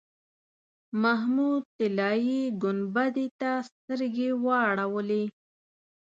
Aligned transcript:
محمود 1.03 1.63
طلایي 1.77 2.41
ګنبدې 2.63 3.27
ته 3.39 3.51
سترګې 3.69 4.29
واړولې. 4.45 5.23